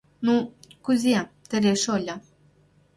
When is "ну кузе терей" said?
0.25-1.77